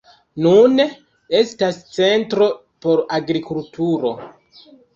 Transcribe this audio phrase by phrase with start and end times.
[0.45, 0.87] Nune
[1.41, 2.49] estas centro
[2.87, 4.15] por agrikulturo.